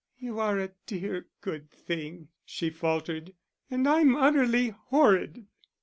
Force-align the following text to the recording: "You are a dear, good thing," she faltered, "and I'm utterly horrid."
"You 0.17 0.39
are 0.39 0.57
a 0.57 0.71
dear, 0.87 1.27
good 1.41 1.69
thing," 1.69 2.29
she 2.43 2.71
faltered, 2.71 3.35
"and 3.69 3.87
I'm 3.87 4.15
utterly 4.15 4.69
horrid." 4.69 5.45